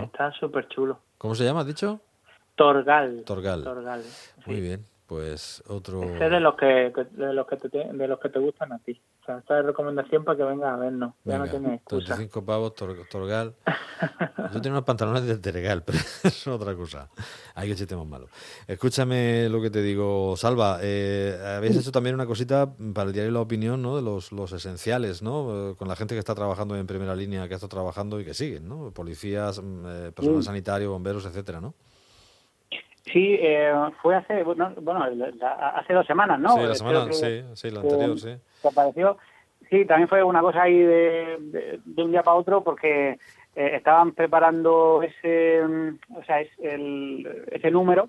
Está 0.00 0.32
súper 0.32 0.68
chulo. 0.68 0.98
¿Cómo 1.18 1.34
se 1.34 1.44
llama, 1.44 1.60
has 1.60 1.66
dicho? 1.66 2.00
Torgal. 2.56 3.24
Torgal. 3.62 4.02
Muy 4.46 4.60
bien 4.60 4.91
pues 5.12 5.62
otro 5.68 6.02
Ese 6.02 6.30
de 6.30 6.40
los 6.40 6.54
que 6.56 6.90
de 7.10 7.32
los 7.34 7.46
que 7.46 7.56
te 7.56 7.68
de 7.68 8.08
los 8.08 8.18
que 8.18 8.30
te 8.30 8.38
gustan 8.38 8.72
a 8.72 8.78
ti 8.78 8.98
o 9.20 9.24
sea 9.26 9.38
esta 9.38 9.60
es 9.60 9.66
recomendación 9.66 10.24
para 10.24 10.38
que 10.38 10.44
vengas 10.44 10.72
a 10.72 10.76
vernos 10.78 11.14
ya 11.24 11.36
no 11.36 11.46
tienes 11.48 11.74
excusa 11.74 12.14
35 12.14 12.46
pavos 12.46 12.74
Torgal 12.74 13.54
yo 14.54 14.60
tengo 14.62 14.76
unos 14.76 14.86
pantalones 14.86 15.26
de 15.26 15.36
Tergal 15.36 15.82
pero 15.86 15.98
es 15.98 16.46
otra 16.46 16.74
cosa 16.74 17.10
hay 17.54 17.68
que 17.68 17.74
chiste 17.74 17.94
más 17.94 18.06
malo 18.06 18.28
escúchame 18.66 19.50
lo 19.50 19.60
que 19.60 19.68
te 19.68 19.82
digo 19.82 20.34
Salva 20.38 20.78
eh, 20.80 21.38
habéis 21.58 21.76
hecho 21.76 21.92
también 21.92 22.14
una 22.14 22.24
cosita 22.24 22.72
para 22.94 23.08
el 23.08 23.12
diario 23.12 23.32
La 23.32 23.40
Opinión 23.40 23.82
¿no? 23.82 23.96
de 23.96 24.02
los, 24.02 24.32
los 24.32 24.52
esenciales 24.52 25.20
¿no? 25.20 25.74
con 25.76 25.88
la 25.88 25.96
gente 25.96 26.14
que 26.14 26.20
está 26.20 26.34
trabajando 26.34 26.74
en 26.74 26.86
primera 26.86 27.14
línea 27.14 27.48
que 27.48 27.54
está 27.54 27.68
trabajando 27.68 28.18
y 28.18 28.24
que 28.24 28.32
siguen 28.32 28.66
¿no? 28.66 28.92
policías 28.92 29.62
mm, 29.62 29.84
eh, 29.86 30.12
personal 30.12 30.42
sanitario 30.42 30.90
bomberos 30.90 31.26
etcétera 31.26 31.60
¿no? 31.60 31.74
Sí, 33.04 33.36
eh, 33.40 33.72
fue 34.00 34.14
hace, 34.14 34.44
bueno, 34.44 34.72
hace 35.74 35.92
dos 35.92 36.06
semanas, 36.06 36.38
¿no? 36.38 36.54
Sí, 36.54 36.62
la 36.62 36.74
semana, 36.74 37.12
sí, 37.12 37.44
sí, 37.54 37.70
la 37.70 37.80
anterior, 37.80 38.18
sí. 38.18 38.36
apareció. 38.64 39.18
Sí, 39.68 39.84
también 39.86 40.08
fue 40.08 40.22
una 40.22 40.40
cosa 40.40 40.62
ahí 40.62 40.78
de, 40.78 41.80
de, 41.84 42.02
un 42.02 42.12
día 42.12 42.22
para 42.22 42.36
otro 42.36 42.62
porque 42.62 43.18
eh, 43.56 43.70
estaban 43.74 44.12
preparando 44.12 45.02
ese, 45.02 45.62
mm, 45.66 46.16
o 46.16 46.24
sea, 46.24 46.42
es 46.42 46.50
el, 46.60 47.46
ese 47.50 47.70
número, 47.70 48.08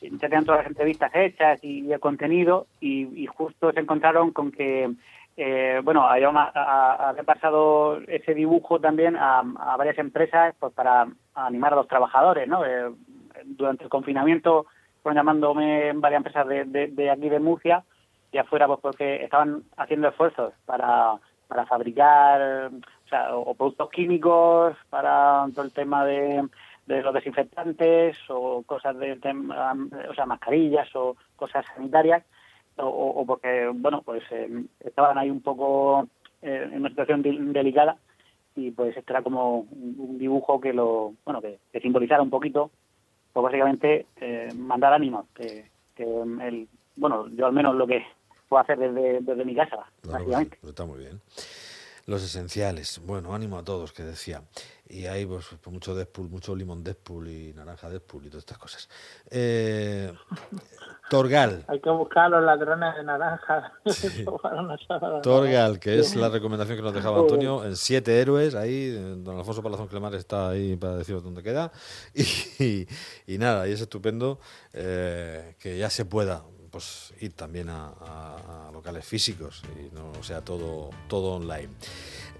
ya 0.00 0.28
tenían 0.28 0.44
todas 0.44 0.62
las 0.62 0.68
entrevistas 0.68 1.12
hechas 1.14 1.62
y, 1.62 1.92
el 1.92 2.00
contenido 2.00 2.66
y, 2.80 3.26
justo 3.26 3.72
se 3.72 3.80
encontraron 3.80 4.32
con 4.32 4.50
que, 4.50 4.90
eh, 5.36 5.80
bueno, 5.84 6.06
había, 6.08 6.28
había 6.28 7.22
pasado 7.22 8.00
ese 8.08 8.34
dibujo 8.34 8.80
también 8.80 9.16
a, 9.16 9.40
a, 9.40 9.76
varias 9.76 9.98
empresas 9.98 10.54
pues 10.58 10.72
para 10.72 11.06
animar 11.34 11.72
a 11.72 11.76
los 11.76 11.88
trabajadores, 11.88 12.48
¿no? 12.48 12.62
Durante 13.46 13.84
el 13.84 13.90
confinamiento 13.90 14.66
fueron 15.04 15.16
llamándome 15.16 15.92
varias 15.94 16.20
empresas 16.20 16.48
de, 16.48 16.64
de, 16.64 17.10
aquí 17.10 17.28
de 17.28 17.38
Murcia, 17.38 17.84
y 18.32 18.38
afuera 18.38 18.66
pues 18.66 18.80
porque 18.80 19.22
estaban 19.22 19.62
haciendo 19.76 20.08
esfuerzos 20.08 20.54
para, 20.64 21.14
para 21.46 21.66
fabricar 21.66 22.70
o, 22.72 23.08
sea, 23.08 23.36
o 23.36 23.54
productos 23.54 23.90
químicos 23.90 24.76
para 24.90 25.46
todo 25.54 25.64
el 25.64 25.72
tema 25.72 26.04
de, 26.06 26.48
los 26.86 27.14
desinfectantes 27.14 28.16
o 28.28 28.62
cosas 28.62 28.98
de, 28.98 29.12
o 30.08 30.14
sea, 30.14 30.26
mascarillas 30.26 30.88
o 30.96 31.16
cosas 31.36 31.64
sanitarias 31.74 32.24
o, 32.76 33.24
porque, 33.26 33.70
bueno, 33.72 34.02
pues 34.02 34.22
eh, 34.30 34.64
estaban 34.80 35.16
ahí 35.16 35.30
un 35.30 35.42
poco 35.42 36.08
eh, 36.42 36.68
en 36.72 36.80
una 36.80 36.88
situación 36.88 37.22
delicada 37.22 37.98
y 38.56 38.70
pues 38.70 38.96
esto 38.96 39.12
era 39.12 39.22
como 39.22 39.60
un 39.60 40.18
dibujo 40.18 40.60
que 40.60 40.72
lo, 40.72 41.12
bueno, 41.24 41.40
que 41.40 41.58
simbolizara 41.80 42.22
un 42.22 42.30
poquito 42.30 42.70
pues 43.34 43.42
básicamente 43.42 44.06
eh, 44.20 44.52
mandar 44.56 44.92
ánimos, 44.92 45.26
que, 45.34 45.68
el, 45.98 46.68
bueno, 46.96 47.28
yo 47.30 47.46
al 47.46 47.52
menos 47.52 47.74
lo 47.74 47.86
que 47.86 48.06
puedo 48.48 48.62
hacer 48.62 48.78
desde, 48.78 49.20
desde 49.20 49.44
mi 49.44 49.56
casa, 49.56 49.84
básicamente. 50.04 50.56
está 50.62 50.86
muy 50.86 51.00
bien. 51.00 51.20
Los 52.06 52.22
esenciales. 52.22 53.00
Bueno, 53.04 53.34
ánimo 53.34 53.58
a 53.58 53.64
todos, 53.64 53.92
que 53.92 54.02
decía. 54.02 54.42
Y 54.86 55.06
hay 55.06 55.24
pues, 55.24 55.46
pues, 55.62 55.72
mucho 55.72 55.94
Deadpool, 55.94 56.28
mucho 56.28 56.54
limón 56.54 56.84
Deadpool 56.84 57.28
y 57.28 57.52
naranja 57.54 57.88
Deadpool 57.88 58.26
y 58.26 58.28
todas 58.28 58.42
estas 58.42 58.58
cosas. 58.58 58.88
Eh, 59.30 60.12
Torgal. 61.08 61.64
Hay 61.68 61.80
que 61.80 61.90
buscar 61.90 62.30
los 62.30 62.44
ladrones 62.44 62.94
de 62.94 63.02
naranja. 63.02 63.72
Torgal, 65.22 65.80
que 65.80 65.98
es 65.98 66.14
la 66.14 66.28
recomendación 66.28 66.76
que 66.76 66.82
nos 66.82 66.92
dejaba 66.92 67.20
Antonio, 67.20 67.64
en 67.64 67.76
siete 67.76 68.20
héroes, 68.20 68.54
ahí, 68.54 68.90
don 68.90 69.38
Alfonso 69.38 69.62
Palazón 69.62 69.88
Clemar 69.88 70.14
está 70.14 70.50
ahí 70.50 70.76
para 70.76 70.96
deciros 70.96 71.24
dónde 71.24 71.42
queda. 71.42 71.72
Y, 72.14 73.38
nada, 73.38 73.66
y 73.66 73.72
es 73.72 73.80
estupendo 73.80 74.38
eh, 74.74 75.56
que 75.58 75.78
ya 75.78 75.88
se 75.88 76.04
pueda 76.04 76.44
pues 76.74 77.14
ir 77.20 77.34
también 77.34 77.68
a, 77.70 78.68
locales 78.72 79.04
físicos 79.04 79.62
y 79.78 79.94
no 79.94 80.12
sea 80.24 80.40
todo, 80.40 80.90
todo 81.06 81.34
online. 81.36 81.68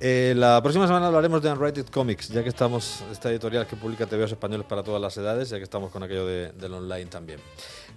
Eh, 0.01 0.35
la 0.37 0.61
próxima 0.61 0.89
semana 0.89 1.07
hablaremos 1.07 1.41
de 1.41 1.53
Unrated 1.53 1.87
Comics, 1.87 2.31
ya 2.31 2.43
que 2.43 2.49
estamos, 2.49 3.05
esta 3.13 3.31
editorial 3.31 3.65
que 3.65 3.77
publica 3.77 4.07
TVOs 4.07 4.33
españoles 4.33 4.67
para 4.67 4.83
todas 4.83 5.01
las 5.01 5.17
edades, 5.17 5.51
ya 5.51 5.59
que 5.59 5.63
estamos 5.63 5.93
con 5.93 6.03
aquello 6.03 6.27
de, 6.27 6.51
del 6.51 6.75
online 6.75 7.07
también. 7.07 7.39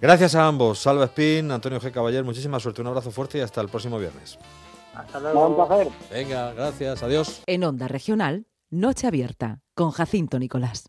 Gracias 0.00 0.36
a 0.36 0.46
ambos, 0.46 0.78
Salva 0.78 1.06
Spin, 1.06 1.50
Antonio 1.50 1.80
G. 1.80 1.90
Caballero, 1.90 2.24
muchísima 2.24 2.60
suerte, 2.60 2.82
un 2.82 2.86
abrazo 2.86 3.10
fuerte 3.10 3.38
y 3.38 3.40
hasta 3.40 3.60
el 3.60 3.68
próximo 3.68 3.98
viernes. 3.98 4.38
Hasta 4.94 5.18
luego. 5.18 5.48
Un 5.48 5.56
placer. 5.56 5.88
Venga, 6.08 6.52
gracias, 6.52 7.02
adiós. 7.02 7.42
En 7.46 7.64
Onda 7.64 7.88
Regional, 7.88 8.46
Noche 8.70 9.08
Abierta, 9.08 9.60
con 9.74 9.90
Jacinto 9.90 10.38
Nicolás. 10.38 10.84